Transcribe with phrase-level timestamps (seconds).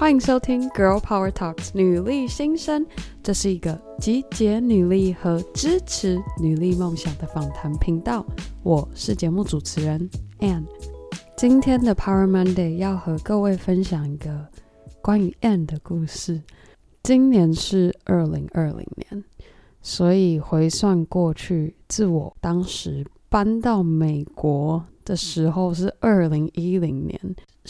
[0.00, 2.86] 欢迎收听《Girl Power Talks》女力新生，
[3.22, 8.24] 这是一个集结女力和支持女力梦想的访谈频道。
[8.62, 10.08] 我是节目主持人
[10.38, 10.64] Ann。
[11.36, 14.48] 今天的 Power Monday 要和各位分享一个
[15.02, 16.40] 关于 Ann 的故事。
[17.02, 19.22] 今年是二零二零年，
[19.82, 27.20] 所以回算过去，自我当时搬到美国的时候是二零一零年。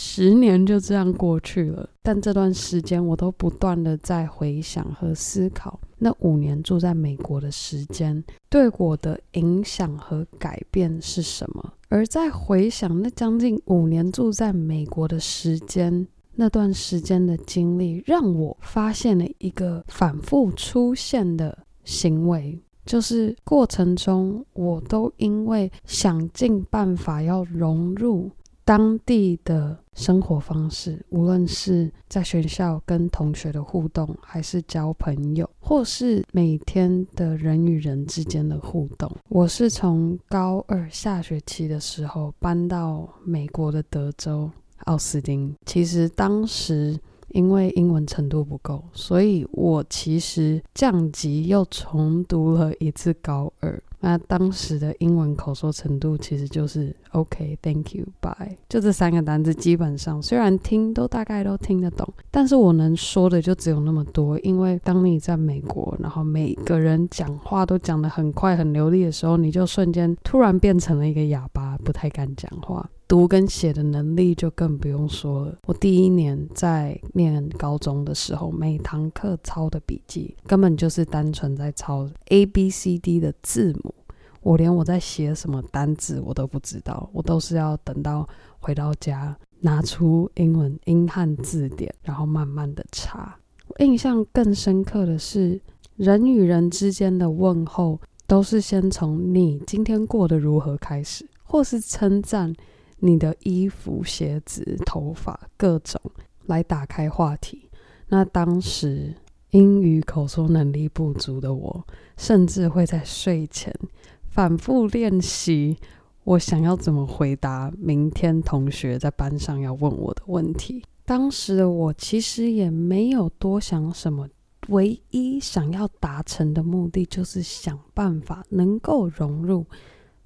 [0.00, 11.72] 十年就这样过去了，但这段时间我都不断的在回想和思考，那五年住在美国的时间对我的影响和改变是什么？
[11.88, 28.30] 而在回想那将近五年住在美国的时间，那段时间的经历，让我发现了一个反复出现的行为，就是过程中我都因为想尽办法要融入。
[28.68, 39.10] 当地的生活方式，无论是在学校跟同学的互动，还是交朋友，或是每天的人与人之间的互动。
[39.30, 44.50] 我是从高二下学期的时候搬到美国的德州
[44.84, 45.56] 奥斯汀。
[45.64, 46.94] 其实当时
[47.30, 53.82] 因为英文程度不够，所以我其实降级又重读了一次高二。
[54.00, 64.38] 那当时的英文口说程度其实就是 OK，Thank you，Bye，就这三个单字，基本上虽然听都大概都听得懂，但是我能说的就只有那么多。
[64.38, 72.88] 因为当你在美国，然后每个人讲话都讲得很快很流利的时候，你就瞬间突然变成了一个哑巴，不太敢讲话。
[73.08, 75.56] 读跟写的能力就更不用说了。
[75.66, 83.94] 我第一年在念高中的时候，每堂课抄的笔记根本就是单纯在抄 A B C D 的字母，
[84.42, 93.34] 我连我在写什么单字我都不知道，我都是要等到回到家拿出英文英汉字典，然后慢慢的查。
[93.68, 95.58] 我印象更深刻的是，
[95.96, 102.54] 人与人之间的问候都是先从你今天过得如何开始，或是称赞。
[103.00, 106.00] 你的衣服、鞋子、头发，各种
[106.46, 107.68] 来打开话题。
[108.08, 109.14] 那当时
[109.50, 111.86] 英语口说能力不足的我，
[112.16, 113.74] 甚至会在睡前
[114.22, 115.76] 反复练习，
[116.24, 120.82] 我想要怎么回答明天同学在班上要问我的问题。
[121.04, 124.28] 当时的我其实也没有多想什么，
[124.68, 129.64] 唯一想要达成的目的就是想办法能够融入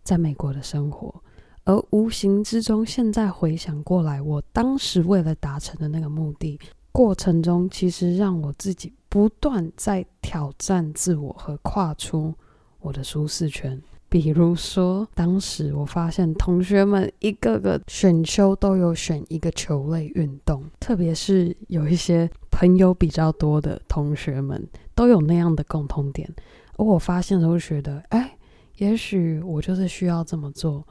[0.02, 1.22] 在美国的生活。
[1.64, 6.58] 而无形之中，现在回想过来，我当时为了达成的那个目的，
[6.90, 12.34] 过程中其实让我自己不断在挑战自我和跨出
[12.80, 13.80] 我的舒适圈。
[14.08, 26.28] 比如说，当时我发现同学们一个个选修都有选一个球类运动，特别是有一些朋友比较多的同学们都有那样的共同点。
[26.76, 28.36] 而我发现都觉得，哎，
[28.76, 30.84] 也许我就是需要这么做。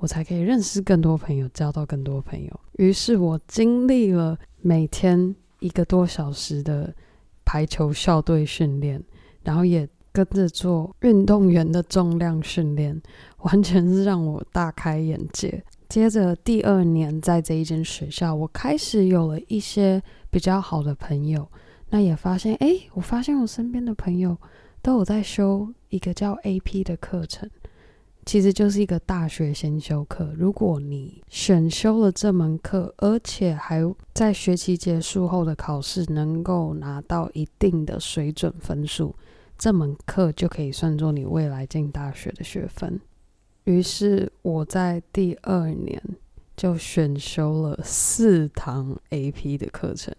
[0.00, 2.60] 我才可以认识更多朋友，交到更多朋友。
[2.78, 6.92] 于是我经历了每天一个多小时的
[7.44, 9.02] 排球校队训练，
[9.44, 13.00] 然后也跟着做运动员的重量训练，
[13.42, 15.62] 完全是让我大开眼界。
[15.90, 21.46] 接着第二年在这一间学校，我开始有了一些比较好的朋友，
[21.90, 24.34] 那也发现，诶，我发现我身边的朋友
[24.80, 27.50] 都有在修一个叫 AP 的课程。
[28.26, 30.32] 其实就是一个大学先修课。
[30.36, 33.82] 如果你选修了这门课，而且还
[34.14, 39.14] 在学期结束后的考试能够拿到一定的水准分数，
[39.58, 43.00] 这门课就可以算作你未来进大学的学分。
[43.64, 46.00] 于是我在第二年
[46.56, 50.14] 就选修了四堂 AP 的课程。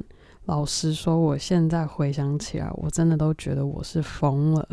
[0.45, 4.67] 老实说，我现在回想起来，我真的都觉得我是疯了。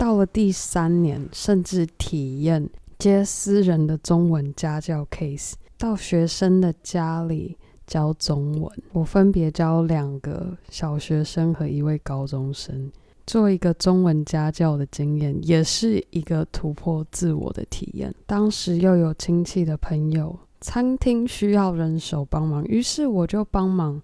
[0.00, 2.66] 到了第三年，甚至体验
[2.98, 7.54] 接私人的中文家教 case，到学生的家里
[7.86, 8.72] 教中文。
[8.92, 12.90] 我分别教两个小学生和一位高中生，
[13.26, 18.14] 做一个中文家教的经验，也是一个突破自我的体验。
[18.24, 24.00] 当时又有亲戚的朋友，餐厅需要人手帮忙，于是我就帮忙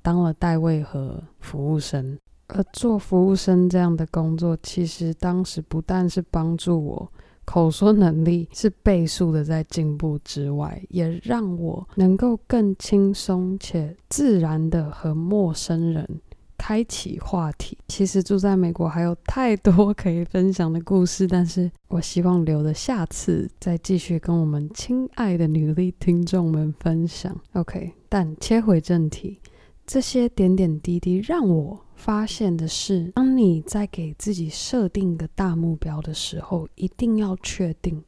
[0.00, 2.16] 当了代位和服务生。
[2.54, 7.12] 而做服务生这样的工作，其实当时不但是帮助我
[7.44, 16.20] 口说能力是倍数的在进步之外，也让我能够更轻松且自然的和陌生人
[16.56, 17.76] 开启话题。
[17.88, 27.36] 其实住在美国还有太多可以分享的故事，但是我希望留着下次再继续跟我们亲爱的女力听众们分享。
[27.54, 29.40] OK，但切回正题。
[29.92, 38.00] 这些点点滴滴让我发现的是，当你在给自己设定一个大目标的时候，一定要确定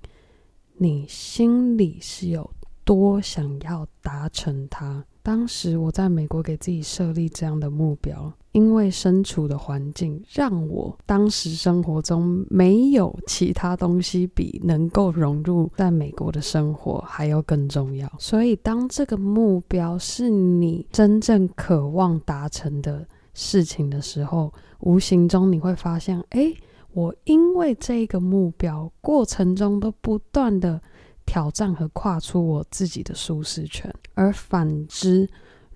[0.75, 2.49] 你心里是有
[2.85, 5.05] 多想要达成它。
[5.25, 18.11] 当时我在美国给自己设立这样的目标，因为身处的环境让我当时生活中没有其他东西比能够融入在美国的生活还要更重要。
[18.19, 26.53] 所以，当这个目标是你真正渴望达成的事情的时候，无形中你会发现，哎，
[26.93, 30.81] 我因为这个目标过程中都不断的。
[31.25, 35.27] 挑战和跨出我自己的舒适圈，而反之，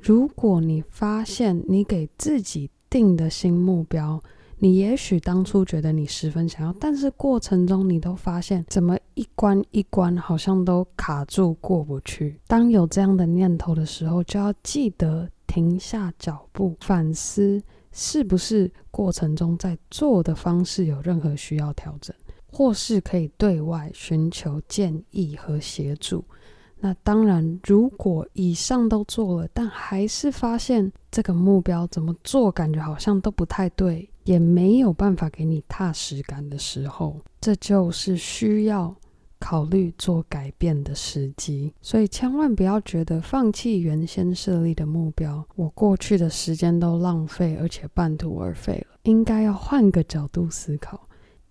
[0.07, 4.23] 如果你发现你给自己定的新目标，
[4.61, 12.39] 你也许当初觉得你十分想要，但是过程中你都发现怎么一关一关好像都卡住过不去。
[12.47, 17.61] 当有这样的念头的时候，就要记得停下脚步，反思
[17.91, 22.15] 是不是过程中在做的方式有任何需要调整。
[22.49, 26.25] 或是可以对外寻求建议和协助。
[26.79, 38.95] 那当然，如果以上都做了，但还是发现这个目标怎么做，感觉好像都不太对，也没有办法给你踏实感的时候，这就是需要
[39.39, 41.73] 考虑做改变的时机。
[41.81, 48.99] 所以千万不要觉得放弃原先设立的目标，我过去的时间都浪费，而且半途而废了。
[49.05, 51.01] 应该要换个角度思考。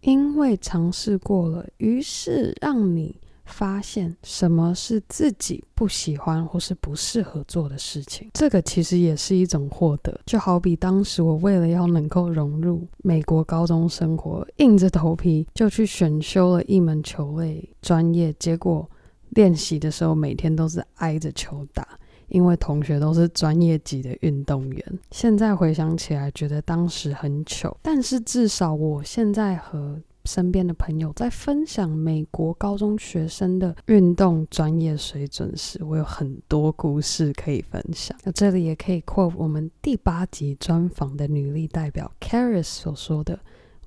[0.02, 8.30] 因为尝试过了，于是让你发现什么是自己不喜欢或是不适合做的事情。
[8.34, 10.20] 这个其实也是一种获得。
[10.26, 18.90] 就好比当时我为了要能够融入美国高中生活，硬着头皮就去选修了一门球类专业，结果
[19.30, 21.88] 练习的时候每天都是挨着球打。
[22.28, 27.78] 因为同学都是专业级的运动员，现在回想起来，觉得当时很糗。
[27.84, 38.18] 但是至少我现在和身边的朋友在分享美国高中学生的运动专业水准时，我有很多故事可以分享。
[38.24, 43.40] 那这里也可以 quote 我们第八集专访的女力代表 Caris 所说的：“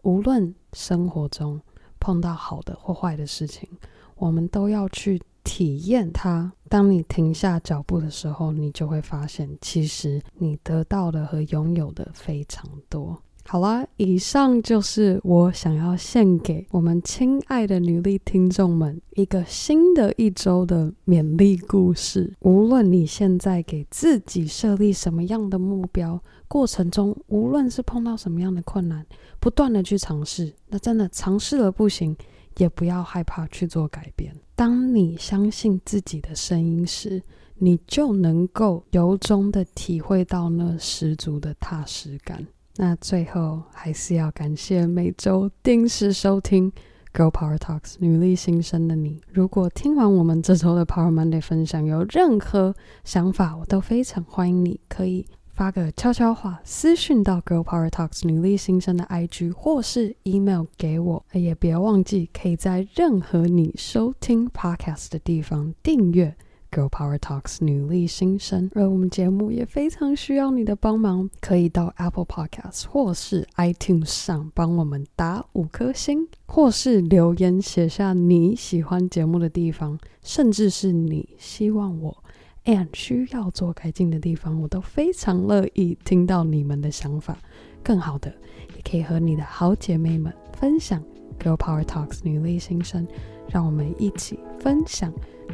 [0.02, 1.60] 无论生活中
[2.00, 3.68] 碰到好的或坏的事情，
[4.16, 6.52] 我们都要去。”体验它。
[6.68, 13.16] 当你停下脚步的时候，你就会发现，其实你得到的和拥有的非常多。
[13.50, 22.30] 好啦，以上就是我想要献给我们亲爱的女力听众们一个新的一周的勉励故事。
[22.40, 29.06] 无论你现在给自己设立什么样的目标，过程中无论是碰到什么样的困难，
[29.40, 30.52] 不断的去尝试。
[30.68, 32.14] 那真的尝试了不行，
[32.58, 34.30] 也不要害怕去做改变。
[34.54, 37.22] 当你相信自己的声音时，
[37.54, 42.46] 你就能够由衷的体会到那十足的踏实感。
[42.80, 46.70] 那最后还是要感谢每周定时收听
[47.12, 49.20] 《Girl Power Talks》女力新生的你。
[49.32, 52.72] 如果听完我们这周的 Power Monday 分享有任何
[53.02, 55.26] 想法，我都非常欢迎你可以。
[55.54, 61.26] 发个悄悄话，私讯到 Girl Power Talks 女力新生的 IG，或是 email 给我。
[61.32, 66.36] 也别忘记可以在任何你收听 podcast 的地方订阅
[66.70, 68.70] Girl Power Talks 女力新生。
[68.74, 82.24] 而我们节目也非常需要你的帮忙，可以到 Apple Podcast 或是 iTunes 上帮我们打五颗星，或是留言写下你喜欢节目的地方，甚至是你希望我。
[82.64, 87.38] and 需要做改进的地方，我都非常乐意听到你们的想法。
[87.82, 88.30] 更好的，
[88.76, 91.02] 也可以和你的好姐妹们分享
[91.38, 93.08] Girl Power Talks 女力新生，
[93.48, 95.10] 让我们一起分享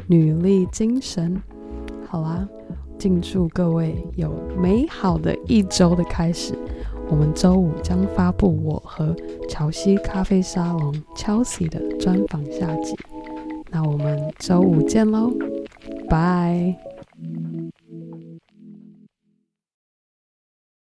[0.07, 1.41] 女力精神。
[2.07, 2.47] 好啦，
[2.97, 6.53] 敬祝各位有美好的一周的开始。
[7.07, 9.15] 我们周五将发布我和
[9.47, 12.95] 乔西咖啡沙龙 Chelsea 的专访下集。
[13.69, 15.31] 那我们周五见喽，
[16.09, 16.94] 拜。